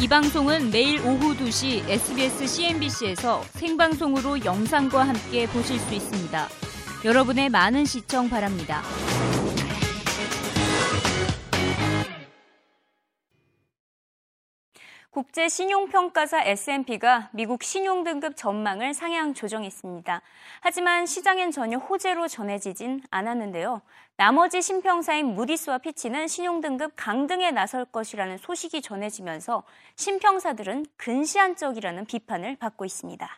[0.00, 6.48] 이 방송은 매일 오후 2시 SBS CNBC에서 생방송으로 영상과 함께 보실 수 있습니다.
[7.04, 8.82] 여러분의 많은 시청 바랍니다.
[15.10, 20.22] 국제 신용평가사 S&P가 미국 신용등급 전망을 상향 조정했습니다.
[20.60, 23.82] 하지만 시장엔 전혀 호재로 전해지진 않았는데요.
[24.16, 29.64] 나머지 신평사인 무디스와 피치는 신용등급 강등에 나설 것이라는 소식이 전해지면서
[29.96, 33.28] 신평사들은 근시안적이라는 비판을 받고 있습니다.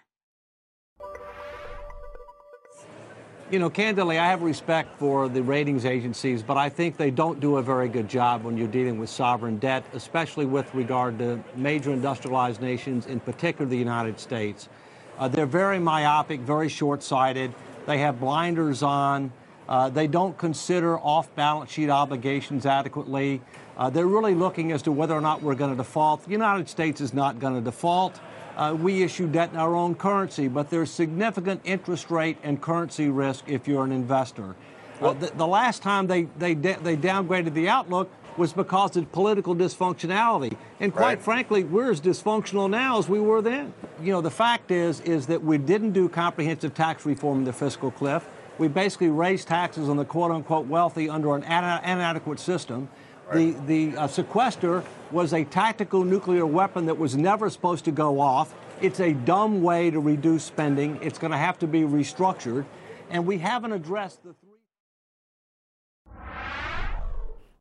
[3.52, 7.38] You know, candidly, I have respect for the ratings agencies, but I think they don't
[7.38, 11.38] do a very good job when you're dealing with sovereign debt, especially with regard to
[11.54, 14.70] major industrialized nations, in particular the United States.
[15.18, 17.52] Uh, they're very myopic, very short sighted.
[17.84, 19.30] They have blinders on.
[19.68, 23.42] Uh, they don't consider off balance sheet obligations adequately.
[23.76, 26.24] Uh, they're really looking as to whether or not we're going to default.
[26.24, 28.18] The United States is not going to default
[28.56, 33.08] uh, we issue debt in our own currency, but there's significant interest rate and currency
[33.08, 34.54] risk if you're an investor.
[35.00, 39.54] Uh, the, the, last time they, they, they downgraded the outlook was because of political
[39.54, 40.56] dysfunctionality.
[40.80, 41.22] And quite right.
[41.22, 43.74] frankly, we're as dysfunctional now as we were then.
[44.00, 47.52] You know, the fact is, is that we didn't do comprehensive tax reform in the
[47.52, 48.26] fiscal cliff.
[48.58, 52.88] We basically raised taxes on the quote unquote wealthy under an inadequate system.
[53.32, 58.20] The, the uh, sequester was a tactical nuclear weapon that was never supposed to go
[58.20, 58.54] off.
[58.80, 60.98] It's a dumb way to reduce spending.
[61.02, 62.64] It's going to have to be restructured.
[63.10, 64.48] And we haven't addressed the three.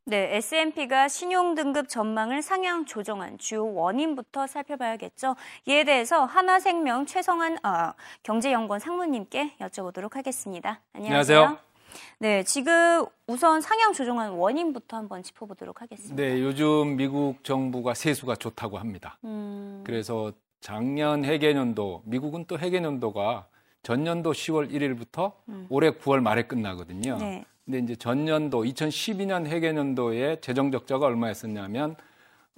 [0.04, 5.36] 네, S&P가 신용 등급 전망을 상향 조정한 주요 원인부터 살펴봐야겠죠.
[5.66, 7.92] 이에 대해서 하나생명 최성한 어,
[8.24, 10.80] 경제연구원 상무님께 여쭤보도록 하겠습니다.
[10.92, 11.38] 안녕하세요.
[11.38, 11.71] 안녕하세요.
[12.18, 16.14] 네, 지금 우선 상향 조정한 원인부터 한번 짚어보도록 하겠습니다.
[16.14, 19.18] 네, 요즘 미국 정부가 세수가 좋다고 합니다.
[19.24, 19.82] 음...
[19.84, 23.46] 그래서 작년 회계년도, 미국은 또 회계년도가
[23.82, 25.66] 전년도 10월 1일부터 음.
[25.68, 27.18] 올해 9월 말에 끝나거든요.
[27.18, 27.44] 네.
[27.64, 31.96] 근데 이제 전년도 2012년 회계년도에 재정 적자가 얼마였었냐면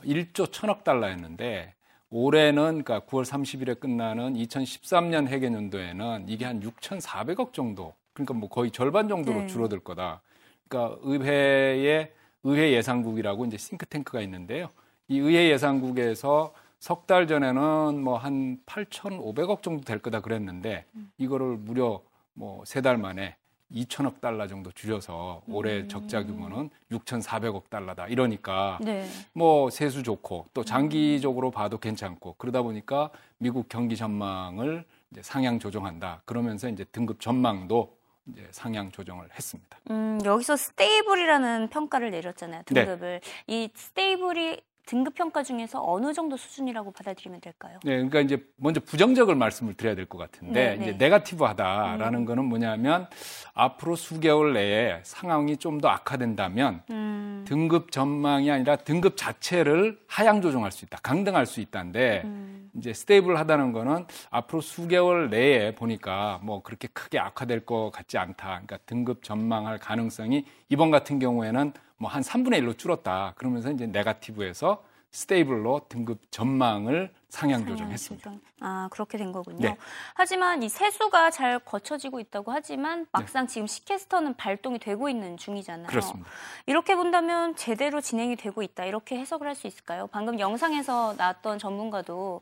[0.03, 1.75] 1조 1000억 달러였는데
[2.11, 9.09] 올해는 그러니까 9월 30일에 끝나는 2013년 회계년도에는 이게 한 6,400억 정도 그러니까 뭐 거의 절반
[9.09, 9.47] 정도로 네.
[9.49, 10.23] 줄어들 거다.
[10.69, 12.13] 그러니까 의회의
[12.45, 14.71] 의회 예산국이라고 이제 싱크탱크가 있는데요.
[15.09, 21.11] 이 의회 예산국에서 석 달 전에는 뭐 한 8,500억 정도 될 거다 그랬는데 음.
[21.19, 22.01] 이거를 무려
[22.35, 23.37] 뭐 세 달 만에
[23.73, 25.89] 2천억 달러 정도 줄여서 올해 음.
[25.89, 28.07] 적자 규모는 6,400억 달러다.
[28.09, 29.07] 이러니까 네.
[29.33, 36.21] 뭐 세수 좋고 또 장기적으로 봐도 괜찮고 그러다 보니까 미국 경기 전망을 이제 상향 조정한다.
[36.27, 39.79] 그러면서 이제 등급 전망도 이제 상향 조정을 했습니다.
[39.91, 42.63] 음, 여기서 stable이라는 평가를 내렸잖아요.
[42.71, 42.85] 네.
[42.85, 43.21] 등급을.
[43.21, 43.31] 네.
[43.47, 47.79] 이 stable이 등급 평가 중에서 어느 정도 수준이라고 받아들이면 될까요?
[47.85, 50.83] 네, 그러니까 이제 먼저 부정적을 말씀을 드려야 될 것 같은데 네, 네.
[50.91, 52.25] 이제 negative하다라는 음.
[52.27, 53.09] 거는 뭐냐면
[53.55, 57.45] 앞으로 수개월 내에 상황이 좀 더 악화된다면 음.
[57.49, 62.54] 등급 전망이 아니라 등급 자체를 하향 조정할 수 있다, 강등할 수 있다인데 음.
[62.77, 68.47] 이제 stable하다는 거는 앞으로 수개월 내에 보니까 뭐 그렇게 크게 악화될 것 같지 않다.
[68.49, 73.35] 그러니까 등급 전망할 가능성이 이번 같은 경우에는 뭐 한 3분의 1로 줄었다.
[73.37, 78.33] 그러면서 이제 negative에서 stable로 등급 전망을 상향 조정했습니다.
[78.61, 79.59] 아 그렇게 된 거군요.
[79.61, 79.77] 네.
[80.15, 83.53] 하지만 이 세수가 잘 걷혀지고 있다고 하지만 막상 네.
[83.53, 85.87] 지금 sequester는 발동이 되고 있는 중이잖아요.
[85.87, 86.29] 그렇습니다.
[86.67, 90.09] 이렇게 본다면 제대로 진행이 되고 있다 이렇게 해석을 할 수 있을까요?
[90.09, 92.41] 방금 영상에서 나왔던 전문가도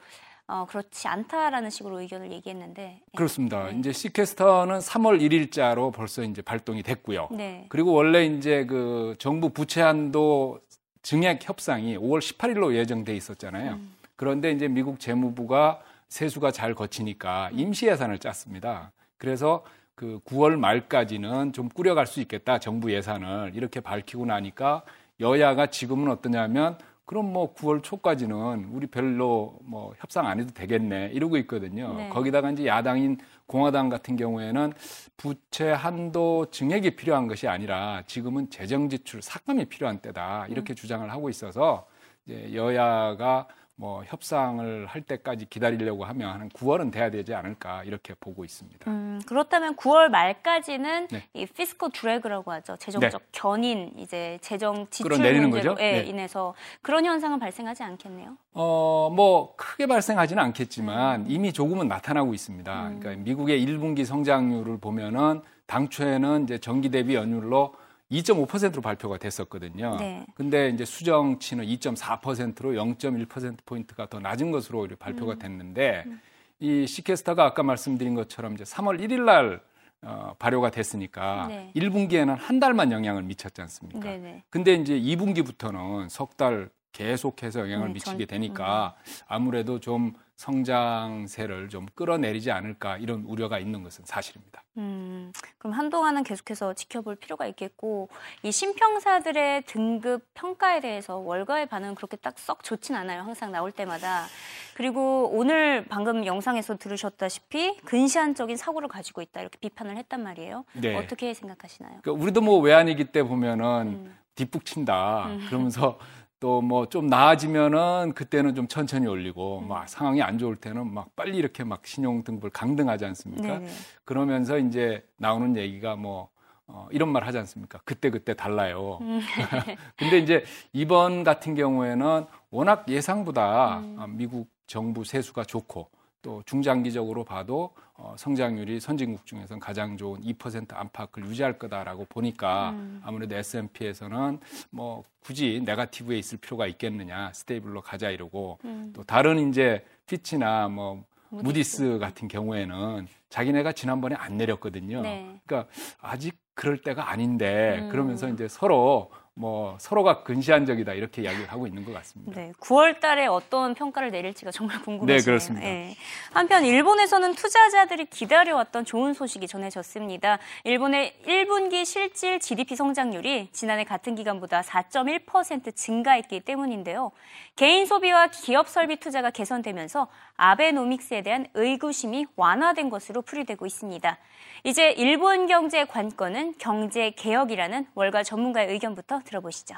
[0.49, 2.83] 어, 그렇지 않다라는 식으로 의견을 얘기했는데.
[2.83, 3.03] 네.
[3.15, 3.65] 그렇습니다.
[3.67, 3.79] 네.
[3.79, 7.29] 이제 sequester는 3월 1일자로 벌써 이제 발동이 됐고요.
[7.33, 7.67] 네.
[7.69, 10.61] 그리고 원래 이제 그 정부 부채 한도
[11.03, 13.73] 증액 협상이 5월 18일로 예정돼 있었잖아요.
[13.73, 13.95] 음.
[14.17, 18.93] 그런데 이제 미국 재무부가 세수가 잘 거치니까 임시 예산을 짰습니다.
[19.19, 19.65] 그래서
[19.95, 24.83] 그 9월 말까지는 좀 꾸려갈 수 있겠다 정부 예산을 이렇게 밝히고 나니까
[25.21, 26.79] 여야가 지금은 어떠냐면
[27.13, 31.93] 그럼 뭐 9월 초까지는 우리 별로 뭐 협상 안 해도 되겠네 이러고 있거든요.
[31.93, 32.09] 네.
[32.09, 34.73] 거기다가 이제 야당인 공화당 같은 경우에는
[35.19, 40.75] 부채 한도 증액이 필요한 것이 아니라 지금은 재정 지출 삭감이 필요한 때다 이렇게 음.
[40.75, 41.87] 주장을 하고 있어서
[42.25, 43.47] 이제 여야가
[43.83, 48.89] 뭐 협상을 할 때까지 기다리려고 하면 한 9월은 돼야 되지 않을까 이렇게 보고 있습니다.
[48.89, 51.25] 음, 그렇다면 9월 말까지는 네.
[51.35, 52.77] 이 피스코 드래그라고 하죠.
[52.77, 53.29] 재정적 네.
[53.33, 56.05] 견인 이제 재정 지출 문제로 네.
[56.05, 58.37] 인해서 그런 현상은 발생하지 않겠네요.
[58.53, 61.27] 어, 뭐 크게 발생하지는 않겠지만 음.
[61.29, 62.87] 이미 조금은 나타나고 있습니다.
[62.87, 63.01] 음.
[63.01, 67.75] 그러니까 미국의 1분기 성장률을 보면은 당초에는 이제 전기 대비 연율로
[68.13, 69.97] 2.5%로 발표가 됐었거든요.
[69.99, 70.25] 네.
[70.35, 75.39] 근데 이제 수정치는 2.4%로 0.1% 포인트가 더 낮은 것으로 발표가 음.
[75.39, 76.21] 됐는데 음.
[76.61, 79.61] 이 시캐스터가 아까 말씀드린 것처럼 이제 3월 1일 날
[80.03, 81.73] 어, 발효가 됐으니까 네.
[81.77, 84.01] 1분기에는 한 달만 영향을 미쳤지 않습니까?
[84.01, 84.43] 네네.
[84.51, 89.13] 근데 이제 2분기부터는 석 달 계속해서 영향을 네, 미치게 되니까 음.
[89.27, 94.63] 아무래도 좀 성장세를 좀 끌어내리지 않을까 이런 우려가 있는 것은 사실입니다.
[94.77, 98.09] 음, 그럼 한동안은 계속해서 지켜볼 필요가 있겠고
[98.43, 103.23] 이 신평사들의 등급 평가에 대해서 월가의 반응은 그렇게 딱 썩 좋진 않아요.
[103.23, 104.27] 항상 나올 때마다.
[104.75, 110.65] 그리고 오늘 방금 영상에서 들으셨다시피 근시안적인 사고를 가지고 있다 이렇게 비판을 했단 말이에요.
[110.73, 110.97] 네.
[110.97, 112.01] 어떻게 생각하시나요?
[112.03, 113.67] 그러니까 우리도 뭐 외환위기 때 보면은
[114.07, 114.19] 음.
[114.35, 115.47] 뒷북 친다 음.
[115.47, 115.99] 그러면서
[116.43, 119.69] 또 뭐 좀 나아지면은 그때는 좀 천천히 올리고 음.
[119.69, 123.61] 막 상황이 안 좋을 때는 막 빨리 이렇게 막 신용 등급을 강등하지 않습니까?
[123.61, 123.69] 네네.
[124.05, 126.29] 그러면서 이제 나오는 얘기가 뭐
[126.67, 127.81] 어, 이런 말 하지 않습니까?
[127.85, 128.99] 그때 그때 달라요.
[129.03, 129.21] 음.
[129.97, 134.17] 근데 이제 이번 같은 경우에는 워낙 예상보다 음.
[134.17, 135.89] 미국 정부 세수가 좋고
[136.23, 143.01] 또 중장기적으로 봐도 어, 성장률이 선진국 중에서는 가장 좋은 2% 안팎을 유지할 거다라고 보니까 음.
[143.05, 144.39] 아무래도 S&P에서는
[144.71, 148.93] 뭐 굳이 negative에 있을 필요가 있겠느냐 stable로 가자 이러고 음.
[148.95, 151.83] 또 다른 이제 피치나 뭐 무디스.
[151.83, 155.01] 무디스 같은 경우에는 자기네가 지난번에 안 내렸거든요.
[155.01, 155.39] 네.
[155.47, 155.71] 그러니까
[156.01, 157.89] 아직 그럴 때가 아닌데 음.
[157.89, 162.39] 그러면서 이제 서로 뭐 서로가 근시안적이다 이렇게 이야기를 하고 있는 것 같습니다.
[162.39, 165.17] 네, 9월 달에 어떤 평가를 내릴지가 정말 궁금해요.
[165.17, 165.67] 네, 그렇습니다.
[165.67, 165.97] 네.
[166.33, 170.39] 한편 일본에서는 투자자들이 기다려왔던 좋은 소식이 전해졌습니다.
[170.65, 177.11] 일본의 1분기 실질 GDP 성장률이 지난해 같은 기간보다 4.1% 증가했기 때문인데요.
[177.57, 184.19] 개인 소비와 기업 설비 투자가 개선되면서 아베노믹스에 대한 의구심이 완화된 것으로 풀이되고 있습니다.
[184.65, 189.75] 이제 일본 경제 관건은 경제 개혁이라는 월가 전문가의 의견부터 들어보시죠.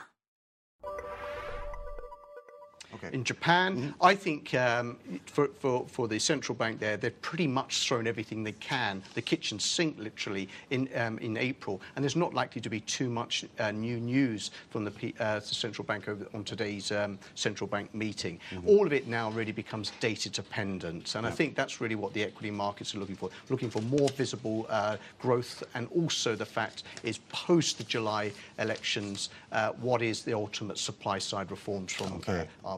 [3.06, 3.14] Okay.
[3.14, 4.04] In Japan, mm-hmm.
[4.04, 4.96] I think um,
[5.26, 9.22] for, for, for the central bank there, they've pretty much thrown everything they can, the
[9.22, 11.80] kitchen sink literally, in, um, in April.
[11.96, 15.46] And there's not likely to be too much uh, new news from the, uh, the
[15.46, 18.38] central bank over, on today's um, central bank meeting.
[18.50, 18.68] Mm-hmm.
[18.68, 21.14] All of it now really becomes data dependent.
[21.14, 24.08] And I think that's really what the equity markets are looking for, looking for more
[24.10, 30.22] visible uh, growth and also the fact is post the July elections, uh, what is
[30.22, 32.48] the ultimate supply side reforms from okay.
[32.64, 32.76] Uh,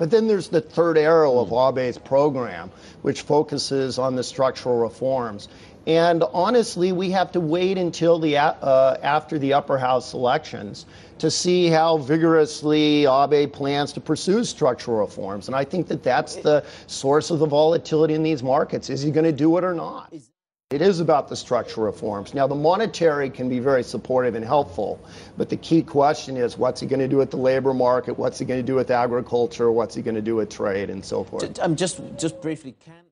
[0.00, 2.70] but then there's the third arrow of Abe's program,
[3.02, 5.48] which focuses on the structural reforms.
[5.86, 10.86] And honestly, we have to wait until the uh, after the upper house elections
[11.18, 15.48] to see how vigorously Abe plans to pursue structural reforms.
[15.48, 18.88] And I think that that's the source of the volatility in these markets.
[18.88, 20.14] Is he going to do it or not?
[20.71, 22.33] It is about the structural reforms.
[22.33, 24.99] Now, the monetary can be very supportive and helpful,
[25.37, 28.17] but the key question is what's he going to do with the labor market?
[28.17, 29.71] What's he going to do with agriculture?
[29.71, 31.59] What's he going to do with trade and so forth?
[31.61, 33.05] I'm just, just briefly, can.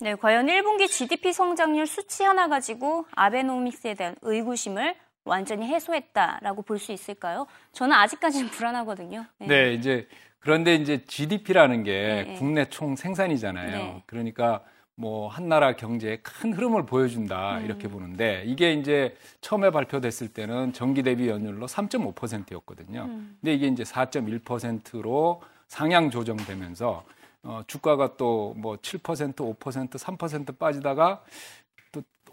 [0.00, 4.94] 네, 과연 1분기 GDP 성장률 수치 하나 가지고 아베노믹스에 대한 의구심을
[5.24, 7.46] 완전히 해소했다라고 볼 수 있을까요?
[7.72, 9.26] 저는 아직까지는 불안하거든요.
[9.38, 10.08] 네, 네 이제
[10.39, 12.23] 그런데 이제 GDP라는 게 네.
[12.23, 12.33] 네.
[12.35, 13.71] 국내 총 생산이잖아요.
[13.71, 14.03] 네.
[14.05, 14.61] 그러니까
[14.95, 17.65] 뭐 한 나라 경제의 큰 흐름을 보여준다 음.
[17.65, 23.03] 이렇게 보는데 이게 이제 처음에 발표됐을 때는 전기 대비 연율로 3.5%였거든요.
[23.03, 23.37] 음.
[23.39, 27.03] 근데 이게 이제 4.1%로 상향 조정되면서
[27.43, 31.21] 어, 주가가 또 뭐 7%, 5%, 3% 빠지다가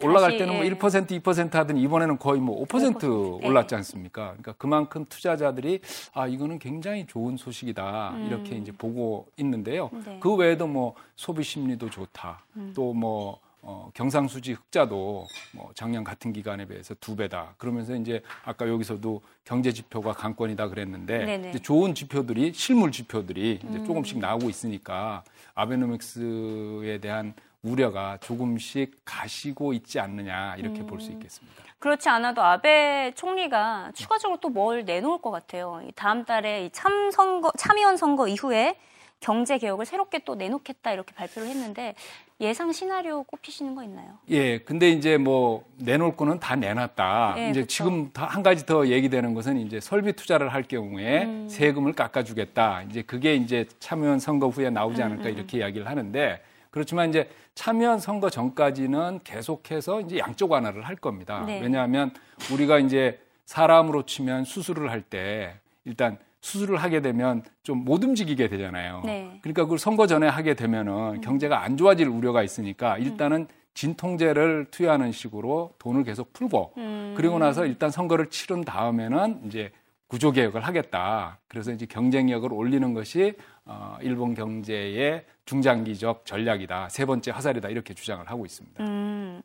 [0.03, 1.19] 올라갈 때는 뭐 1%, 예.
[1.21, 3.45] 2% 하더니 이번에는 거의 뭐5% 5%.
[3.45, 4.29] 올랐지 않습니까?
[4.29, 5.81] 그러니까 그만큼 투자자들이
[6.13, 8.27] 아 이거는 굉장히 좋은 소식이다 음.
[8.27, 9.91] 이렇게 이제 보고 있는데요.
[10.05, 10.19] 네.
[10.21, 12.45] 그 외에도 뭐 소비 심리도 좋다.
[12.57, 12.73] 음.
[12.75, 17.55] 또뭐 어, 경상수지 흑자도 뭐 작년 같은 기간에 비해서 두 배다.
[17.57, 23.85] 그러면서 이제 아까 여기서도 경제 지표가 강권이다 그랬는데 이제 좋은 지표들이 실물 지표들이 이제 음.
[23.87, 25.25] 조금씩 나오고 있으니까
[25.55, 27.33] 아베노믹스에 대한
[27.65, 30.87] 우려가 조금씩 가시고 있지 않느냐 이렇게 음.
[30.87, 31.65] 볼수 있겠습니다.
[31.79, 35.83] 그렇지 않아도 아베 총리가 추가적으로 또 뭘 내놓을 것 같아요.
[35.97, 38.77] 다음 달에 참 선거 참의원 선거 이후에
[39.21, 41.95] 경제 개혁을 새롭게 또 내놓겠다 이렇게 발표를 했는데
[42.41, 44.19] 예상 시나리오 꼽히시는 거 있나요?
[44.29, 47.35] 예, 근데 이제 뭐 내놓을 거는 다 내놨다.
[47.39, 47.69] 예, 이제 그쵸.
[47.85, 51.49] 지금 한 가지 더 얘기되는 것은 이제 설비 투자를 할 경우에 음.
[51.49, 52.83] 세금을 깎아주겠다.
[52.91, 55.35] 이제 그게 이제 참의원 선거 후에 나오지 않을까 음, 음.
[55.37, 56.43] 이렇게 이야기를 하는데
[56.75, 61.45] 그렇지만 이제 참여한 선거 전까지는 계속해서 이제 양쪽 완화를 할 겁니다.
[61.47, 61.61] 네.
[61.61, 62.11] 왜냐하면
[62.53, 65.55] 우리가 이제 사람으로 치면 수술을 할 때
[65.85, 69.03] 일단 수술을 하게 되면 좀 못 움직이게 되잖아요.
[69.05, 69.39] 네.
[69.43, 71.21] 그러니까 그걸 선거 전에 하게 되면은 음.
[71.21, 77.15] 경제가 안 좋아질 우려가 있으니까 일단은 진통제를 투여하는 식으로 돈을 계속 풀고 음.
[77.17, 79.71] 그리고 나서 일단 선거를 치른 다음에는 이제
[80.07, 81.39] 구조 개혁을 하겠다.
[81.49, 83.35] 그래서 이제 경쟁력을 올리는 것이
[83.65, 86.89] 어, 일본 경제의 중장기적 전략이다.
[86.91, 87.69] 세 번째 화살이다.
[87.71, 88.83] 이렇게 주장을 하고 있습니다.
[88.85, 89.43] 음,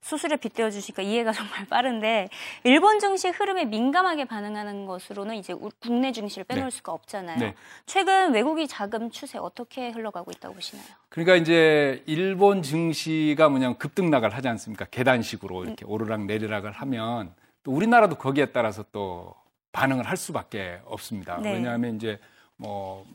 [0.00, 2.28] 수술에 빗대어 주시니까 이해가 정말 빠른데
[2.64, 6.70] 일본 증시 흐름에 민감하게 반응하는 것으로는 이제 우- 국내 증시를 빼놓을 네.
[6.76, 7.38] 수가 없잖아요.
[7.38, 7.54] 네.
[7.86, 10.84] 최근 외국이 자금 추세 어떻게 흘러가고 있다고 보시나요?
[11.08, 14.84] 그러니까 이제 일본 증시가 뭐냐면 급등락을 하지 않습니까?
[14.90, 19.34] 계단식으로 이렇게 오르락 내리락을 하면 또 우리나라도 거기에 따라서 또
[19.72, 21.38] 반응을 할 수밖에 없습니다.
[21.38, 21.54] 네.
[21.54, 22.18] 왜냐하면 이제
[22.56, 23.06] 뭐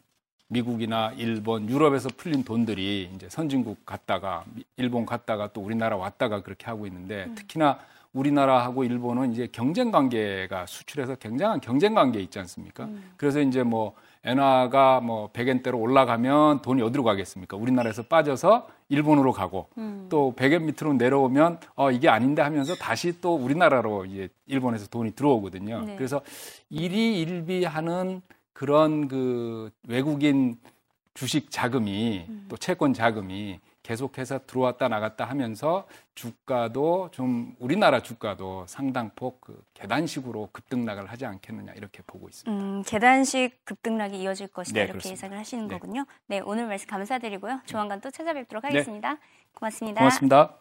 [0.49, 6.65] 미국이나 일본, 유럽에서 풀린 돈들이 이제 선진국 갔다가 미- 일본 갔다가 또 우리나라 왔다가 그렇게
[6.65, 7.79] 하고 있는데 특히나
[8.13, 12.87] 우리나라하고 일본은 이제 경쟁 관계가 수출에서 굉장한 경쟁 관계에 있지 않습니까?
[13.17, 17.55] 그래서 이제 뭐 엔화가 뭐 100엔대로 올라가면 돈이 어디로 가겠습니까?
[17.57, 19.67] 우리나라에서 빠져서 일본으로 가고
[20.09, 25.83] 또 100엔 밑으로 내려오면 어 이게 아닌데 하면서 다시 또 우리나라로 이제 일본에서 돈이 들어오거든요.
[25.85, 25.95] 네.
[25.95, 26.21] 그래서
[26.69, 28.21] 일희일비하는
[28.53, 30.57] 그런 그 외국인
[31.13, 39.63] 주식 자금이 또 채권 자금이 계속해서 들어왔다 나갔다 하면서 주가도 좀 우리나라 주가도 상당폭 그
[39.75, 42.51] 계단식으로 급등락을 하지 않겠느냐 이렇게 보고 있습니다.
[42.51, 45.13] 음, 계단식 급등락이 이어질 것이다 네, 이렇게 그렇습니다.
[45.13, 45.79] 예상을 하시는 네.
[45.79, 46.05] 거군요.
[46.27, 47.61] 네, 오늘 말씀 감사드리고요.
[47.65, 48.67] 조만간 또 찾아뵙도록 네.
[48.67, 49.17] 하겠습니다.
[49.53, 50.01] 고맙습니다.
[50.01, 50.57] 고맙습니다.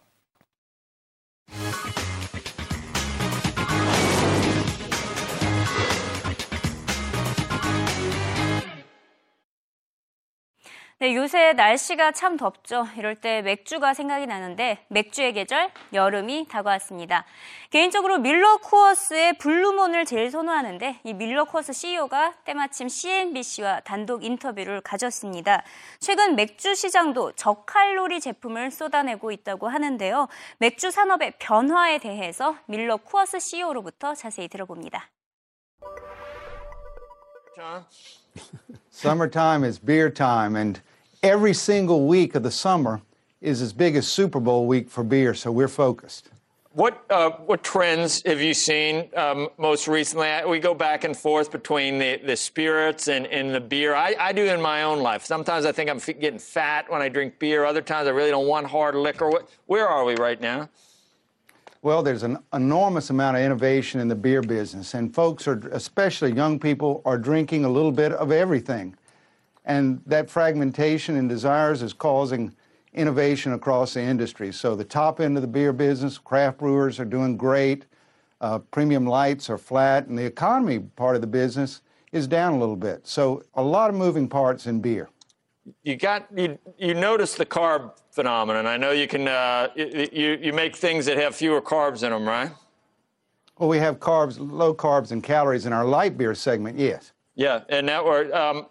[10.99, 12.87] 네, 요새 날씨가 참 덥죠.
[12.97, 17.27] 이럴 때 맥주가 생각이 나는데 맥주의 계절 여름이 다가왔습니다.
[17.69, 25.65] 개인적으로 밀러 쿠어스의 블루몬을 제일 선호하는데 이 밀러 쿠어스 CEO가 때마침 CNBC와 단독 인터뷰를 가졌습니다.
[26.01, 30.29] 최근 맥주 시장도 저칼로리 제품을 쏟아내고 있다고 하는데요.
[30.57, 35.11] 맥주 산업의 변화에 대해서 밀러 쿠어스 CEO로부터 자세히 들어봅니다.
[38.91, 40.81] Summertime is beer time, and
[41.23, 43.03] every single week of the summer
[43.41, 46.31] is as big as Super Bowl week for beer, so we're focused.
[46.73, 50.29] What uh, what trends have you seen um, most recently?
[50.47, 53.95] We go back and forth between the, the spirits and, and the beer.
[53.95, 55.25] I, I do in my own life.
[55.25, 57.65] Sometimes I think I'm f- getting fat when I drink beer.
[57.65, 59.31] Other times I really don't want hard liquor.
[59.31, 60.69] What, where are we right now?
[61.87, 66.33] Well, there's an enormous amount of innovation in the beer business, and folks are, especially
[66.33, 68.97] young people, are drinking a little bit of everything.
[69.65, 72.53] And that fragmentation in desires is causing
[72.93, 74.53] innovation across the industry.
[74.53, 77.85] So the top end of the beer business, craft brewers are doing great.
[78.41, 82.59] Uh, premium lights are flat, and the economy part of the business is down a
[82.59, 83.07] little bit.
[83.07, 85.09] So a lot of moving parts in beer.
[85.83, 88.67] You got you you notice the carb phenomenon.
[88.67, 92.27] I know you can uh, you, you make things that have fewer carbs in them,
[92.27, 92.51] right?
[93.59, 97.13] Well, we have carbs, low carbs and calories in our light beer segment, yes.
[97.35, 98.67] Yeah, and that were um,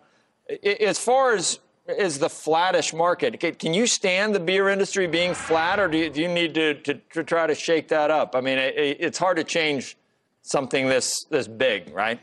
[0.63, 3.39] as far as is the flattish market.
[3.39, 6.55] Can, can you stand the beer industry being flat, or do you, do you need
[6.55, 8.35] to, to, to try to shake that up?
[8.35, 9.97] I mean, it, it's hard to change
[10.41, 12.19] something this this big, right?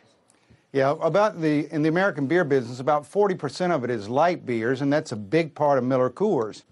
[0.72, 4.80] Yeah, about the in the American beer business, about 40% of it is light beers,
[4.80, 6.62] and that's a big part of Miller Coors.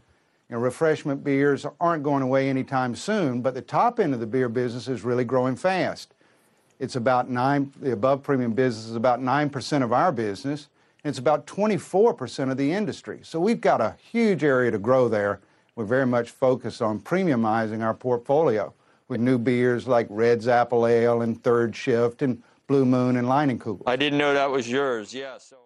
[0.49, 4.27] You know, refreshment beers aren't going away anytime soon, but the top end of the
[4.27, 6.15] beer business is really growing fast.
[6.79, 7.73] It's about nine.
[7.79, 10.69] The above premium business is about nine percent of our business.
[11.05, 13.21] And it's about 24% of the industry.
[13.23, 15.41] So we've got a huge area to grow there.
[15.75, 18.75] We're very much focused on premiumizing our portfolio
[19.09, 23.83] with new beers like Red's Apple Ale and Third Shift and Blue Moon and Leinenkugel.
[23.85, 25.13] I didn't know that was yours.
[25.13, 25.39] Yeah.
[25.39, 25.57] So.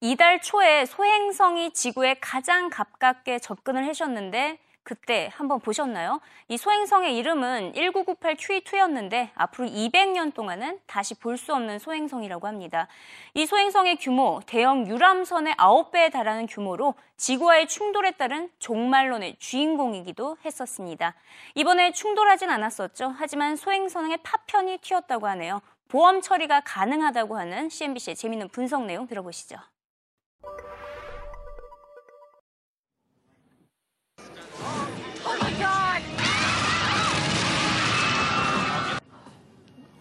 [0.00, 6.20] 이달 초에 소행성이 지구에 가장 가깝게 접근을 하셨는데 그때 한번 보셨나요?
[6.48, 12.88] 이 소행성의 이름은 1998 Q2였는데 앞으로 200년 동안은 다시 볼 수 없는 소행성이라고 합니다.
[13.34, 21.14] 이 소행성의 규모, 대형 유람선의 9배에 달하는 규모로 지구와의 충돌에 따른 종말론의 주인공이기도 했었습니다.
[21.54, 23.14] 이번에 충돌하진 않았었죠.
[23.16, 25.60] 하지만 소행성의 파편이 튀었다고 하네요.
[25.86, 29.56] 보험 처리가 가능하다고 하는 CNBC의 재미있는 분석 내용 들어보시죠.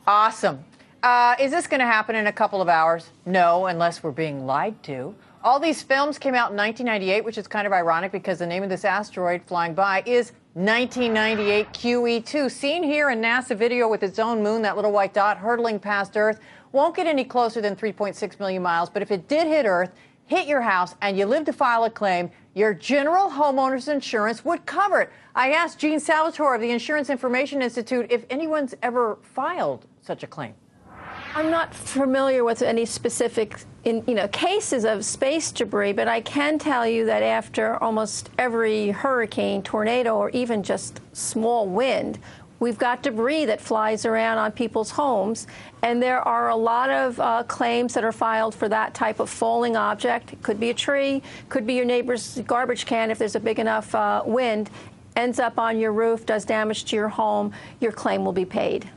[0.09, 0.65] Awesome.
[1.03, 3.11] Uh, is this going to happen in a couple of hours?
[3.27, 5.13] No, unless we're being lied to.
[5.43, 8.63] All these films came out in 1998, which is kind of ironic because the name
[8.63, 12.47] of this asteroid flying by is 1998 QE2.
[12.47, 15.77] E Seen here in NASA video with its own moon, that little white dot hurtling
[15.77, 16.39] past Earth,
[16.71, 18.89] won't get any closer than 3.6 million miles.
[18.89, 19.91] But if it did hit Earth,
[20.25, 24.65] hit your house, and you live to file a claim, your general homeowner's insurance would
[24.65, 25.11] cover it.
[25.35, 30.27] I asked Gene Salvatore of the Insurance Information Institute if anyone's ever filed such a
[30.27, 30.53] claim.
[31.35, 36.21] I'm not familiar with any specific in, you know, cases of space debris, but I
[36.21, 42.19] can tell you that after almost every hurricane, tornado, or even just small wind,
[42.59, 45.47] we've got debris that flies around on people's homes,
[45.81, 49.29] and there are a lot of uh, claims that are filed for that type of
[49.29, 50.33] falling object.
[50.33, 53.59] It could be a tree, could be your neighbor's garbage can if there's a big
[53.59, 54.69] enough uh, wind,
[55.15, 58.89] ends up on your roof, does damage to your home, your claim will be paid.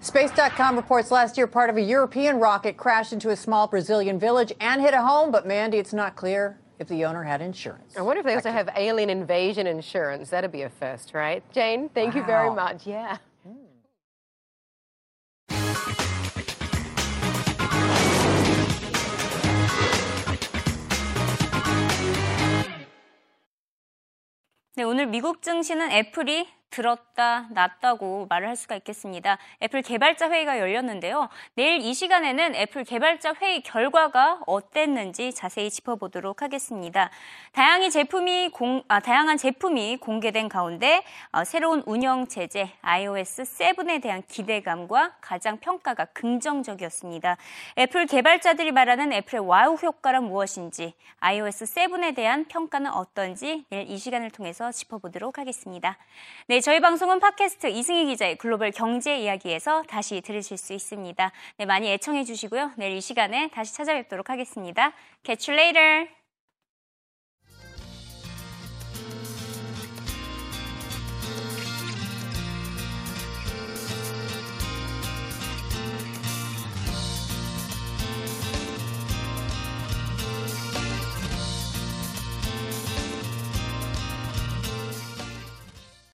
[0.00, 4.52] Space.com reports last year part of a European rocket crashed into a small Brazilian village
[4.60, 7.96] and hit a home, but Mandy, it's not clear if the owner had insurance.
[7.96, 10.30] I wonder if they also have alien invasion insurance.
[10.30, 11.42] That'd be a first, right?
[11.52, 12.20] Jane, thank wow.
[12.20, 12.86] you very much.
[12.86, 13.18] Yeah.
[24.76, 29.37] 네, 오늘 미국 증시는 애플이 들었다, 놨다고 말을 할 수가 있겠습니다.
[29.61, 31.29] 애플 개발자 회의가 열렸는데요.
[31.55, 37.09] 내일 이 시간에는 애플 개발자 회의 결과가 어땠는지 자세히 짚어보도록 하겠습니다.
[37.51, 44.23] 다양한 제품이 공, 아, 다양한 제품이 공개된 가운데 어, 새로운 운영 체제 iOS 7에 대한
[44.27, 47.37] 기대감과 가장 평가가 긍정적이었습니다.
[47.77, 54.31] 애플 개발자들이 말하는 애플의 wow 효과란 무엇인지, iOS 7에 대한 평가는 어떤지 내일 이 시간을
[54.31, 55.97] 통해서 짚어보도록 하겠습니다.
[56.47, 61.31] 네, 네, 저희 방송은 팟캐스트 이승희 기자의 글로벌 경제 이야기에서 다시 들으실 수 있습니다.
[61.55, 62.71] 네, 많이 애청해 주시고요.
[62.75, 64.91] 내일 이 시간에 다시 찾아뵙도록 하겠습니다.
[65.23, 66.18] Catch you later!